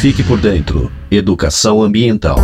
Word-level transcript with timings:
Fique 0.00 0.22
por 0.22 0.40
dentro. 0.40 0.92
Educação 1.10 1.82
ambiental. 1.82 2.36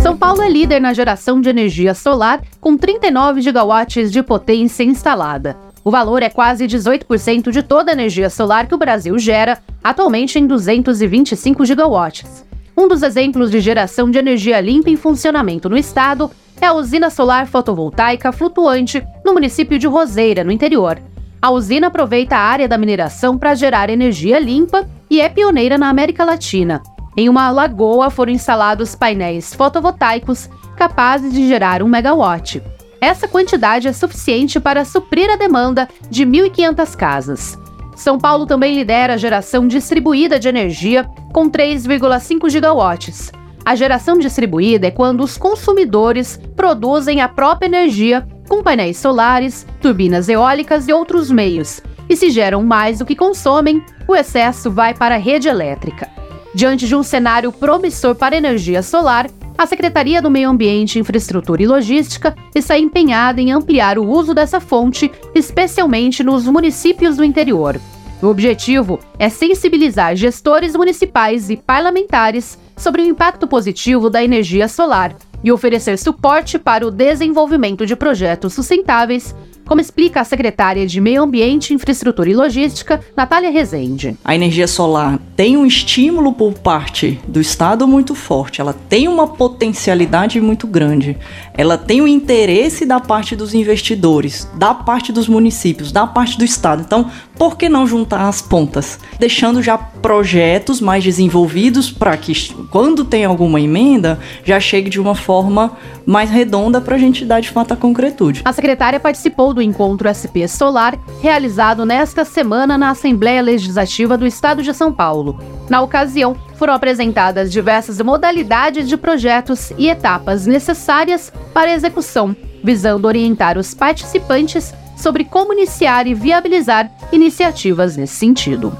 São 0.00 0.16
Paulo 0.16 0.40
é 0.40 0.48
líder 0.48 0.80
na 0.80 0.94
geração 0.94 1.38
de 1.38 1.50
energia 1.50 1.92
solar, 1.92 2.40
com 2.58 2.78
39 2.78 3.42
gigawatts 3.42 4.10
de 4.10 4.22
potência 4.22 4.82
instalada. 4.82 5.54
O 5.84 5.90
valor 5.90 6.22
é 6.22 6.30
quase 6.30 6.66
18% 6.66 7.50
de 7.50 7.62
toda 7.62 7.90
a 7.90 7.92
energia 7.92 8.30
solar 8.30 8.66
que 8.66 8.74
o 8.74 8.78
Brasil 8.78 9.18
gera, 9.18 9.58
atualmente 9.84 10.38
em 10.38 10.46
225 10.46 11.66
gigawatts. 11.66 12.42
Um 12.74 12.88
dos 12.88 13.02
exemplos 13.02 13.50
de 13.50 13.60
geração 13.60 14.10
de 14.10 14.18
energia 14.18 14.62
limpa 14.62 14.88
em 14.88 14.96
funcionamento 14.96 15.68
no 15.68 15.76
estado 15.76 16.30
é 16.58 16.64
a 16.64 16.72
usina 16.72 17.10
solar 17.10 17.46
fotovoltaica 17.46 18.32
flutuante 18.32 19.04
no 19.22 19.34
município 19.34 19.78
de 19.78 19.86
Roseira, 19.86 20.42
no 20.42 20.50
interior. 20.50 20.98
A 21.40 21.50
usina 21.50 21.86
aproveita 21.86 22.36
a 22.36 22.40
área 22.40 22.66
da 22.66 22.76
mineração 22.76 23.38
para 23.38 23.54
gerar 23.54 23.90
energia 23.90 24.40
limpa 24.40 24.88
e 25.08 25.20
é 25.20 25.28
pioneira 25.28 25.78
na 25.78 25.88
América 25.88 26.24
Latina. 26.24 26.82
Em 27.16 27.28
uma 27.28 27.50
lagoa 27.50 28.10
foram 28.10 28.32
instalados 28.32 28.96
painéis 28.96 29.54
fotovoltaicos 29.54 30.48
capazes 30.76 31.32
de 31.32 31.46
gerar 31.46 31.82
1 31.82 31.88
megawatt. 31.88 32.62
Essa 33.00 33.28
quantidade 33.28 33.86
é 33.86 33.92
suficiente 33.92 34.58
para 34.58 34.84
suprir 34.84 35.30
a 35.30 35.36
demanda 35.36 35.88
de 36.10 36.26
1.500 36.26 36.96
casas. 36.96 37.58
São 37.94 38.18
Paulo 38.18 38.44
também 38.44 38.74
lidera 38.74 39.14
a 39.14 39.16
geração 39.16 39.66
distribuída 39.68 40.38
de 40.38 40.48
energia 40.48 41.04
com 41.32 41.48
3,5 41.48 42.50
gigawatts. 42.50 43.32
A 43.64 43.74
geração 43.74 44.18
distribuída 44.18 44.86
é 44.86 44.90
quando 44.90 45.22
os 45.22 45.36
consumidores 45.36 46.40
produzem 46.56 47.20
a 47.20 47.28
própria 47.28 47.66
energia 47.66 48.26
com 48.48 48.62
painéis 48.62 48.96
solares, 48.96 49.66
turbinas 49.80 50.28
eólicas 50.28 50.88
e 50.88 50.92
outros 50.92 51.30
meios. 51.30 51.80
E 52.08 52.16
se 52.16 52.30
geram 52.30 52.64
mais 52.64 52.98
do 52.98 53.06
que 53.06 53.14
consomem, 53.14 53.84
o 54.08 54.16
excesso 54.16 54.70
vai 54.70 54.94
para 54.94 55.16
a 55.16 55.18
rede 55.18 55.48
elétrica. 55.48 56.08
Diante 56.54 56.88
de 56.88 56.96
um 56.96 57.02
cenário 57.02 57.52
promissor 57.52 58.14
para 58.14 58.36
energia 58.36 58.82
solar, 58.82 59.28
a 59.58 59.66
Secretaria 59.66 60.22
do 60.22 60.30
Meio 60.30 60.48
Ambiente, 60.48 60.98
Infraestrutura 60.98 61.62
e 61.62 61.66
Logística 61.66 62.34
está 62.54 62.78
empenhada 62.78 63.40
em 63.40 63.52
ampliar 63.52 63.98
o 63.98 64.08
uso 64.08 64.32
dessa 64.32 64.60
fonte, 64.60 65.10
especialmente 65.34 66.22
nos 66.22 66.44
municípios 66.44 67.16
do 67.16 67.24
interior. 67.24 67.78
O 68.20 68.26
objetivo 68.26 68.98
é 69.16 69.28
sensibilizar 69.28 70.16
gestores 70.16 70.74
municipais 70.74 71.50
e 71.50 71.56
parlamentares 71.56 72.58
sobre 72.76 73.02
o 73.02 73.04
impacto 73.04 73.46
positivo 73.46 74.10
da 74.10 74.22
energia 74.22 74.66
solar 74.66 75.14
e 75.42 75.52
oferecer 75.52 75.96
suporte 75.98 76.58
para 76.58 76.84
o 76.84 76.90
desenvolvimento 76.90 77.86
de 77.86 77.94
projetos 77.94 78.54
sustentáveis 78.54 79.34
como 79.68 79.82
explica 79.82 80.22
a 80.22 80.24
secretária 80.24 80.86
de 80.86 80.98
Meio 80.98 81.22
Ambiente, 81.22 81.74
Infraestrutura 81.74 82.30
e 82.30 82.34
Logística, 82.34 83.00
Natália 83.14 83.50
Rezende. 83.50 84.16
A 84.24 84.34
energia 84.34 84.66
solar 84.66 85.20
tem 85.36 85.58
um 85.58 85.66
estímulo 85.66 86.32
por 86.32 86.54
parte 86.54 87.20
do 87.28 87.38
Estado 87.38 87.86
muito 87.86 88.14
forte, 88.14 88.62
ela 88.62 88.72
tem 88.72 89.06
uma 89.06 89.28
potencialidade 89.28 90.40
muito 90.40 90.66
grande, 90.66 91.18
ela 91.52 91.76
tem 91.76 92.00
o 92.00 92.08
interesse 92.08 92.86
da 92.86 92.98
parte 92.98 93.36
dos 93.36 93.52
investidores, 93.52 94.48
da 94.54 94.72
parte 94.72 95.12
dos 95.12 95.28
municípios, 95.28 95.92
da 95.92 96.06
parte 96.06 96.38
do 96.38 96.44
Estado. 96.44 96.82
Então, 96.86 97.10
por 97.38 97.56
que 97.56 97.68
não 97.68 97.86
juntar 97.86 98.28
as 98.28 98.42
pontas? 98.42 98.98
Deixando 99.18 99.62
já 99.62 99.78
projetos 99.78 100.80
mais 100.80 101.04
desenvolvidos 101.04 101.90
para 101.90 102.16
que, 102.16 102.52
quando 102.70 103.04
tem 103.04 103.24
alguma 103.24 103.60
emenda, 103.60 104.18
já 104.44 104.58
chegue 104.58 104.90
de 104.90 105.00
uma 105.00 105.14
forma 105.14 105.76
mais 106.04 106.30
redonda 106.30 106.80
para 106.80 106.96
a 106.96 106.98
gente 106.98 107.24
dar 107.24 107.40
de 107.40 107.50
fato 107.50 107.72
a 107.72 107.76
concretude. 107.76 108.42
A 108.44 108.52
secretária 108.52 108.98
participou 108.98 109.54
do 109.54 109.62
encontro 109.62 110.08
SP 110.10 110.48
Solar, 110.48 110.98
realizado 111.22 111.86
nesta 111.86 112.24
semana 112.24 112.76
na 112.76 112.90
Assembleia 112.90 113.40
Legislativa 113.40 114.18
do 114.18 114.26
Estado 114.26 114.62
de 114.62 114.74
São 114.74 114.92
Paulo. 114.92 115.38
Na 115.68 115.80
ocasião, 115.80 116.36
foram 116.56 116.74
apresentadas 116.74 117.52
diversas 117.52 118.00
modalidades 118.00 118.88
de 118.88 118.96
projetos 118.96 119.70
e 119.78 119.88
etapas 119.88 120.44
necessárias 120.44 121.32
para 121.54 121.70
a 121.70 121.74
execução, 121.74 122.34
visando 122.64 123.06
orientar 123.06 123.56
os 123.56 123.74
participantes 123.74 124.74
sobre 124.98 125.24
como 125.24 125.52
iniciar 125.52 126.06
e 126.06 126.14
viabilizar 126.14 126.90
iniciativas 127.12 127.96
nesse 127.96 128.16
sentido. 128.16 128.76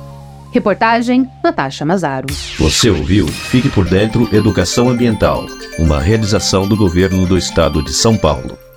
Reportagem 0.52 1.28
Natasha 1.42 1.84
Mazaro. 1.84 2.26
Você 2.58 2.90
ouviu 2.90 3.26
Fique 3.28 3.68
por 3.68 3.88
Dentro 3.88 4.28
Educação 4.34 4.88
Ambiental, 4.88 5.46
uma 5.78 6.00
realização 6.00 6.66
do 6.66 6.76
governo 6.76 7.26
do 7.26 7.36
estado 7.36 7.82
de 7.82 7.92
São 7.92 8.16
Paulo. 8.16 8.67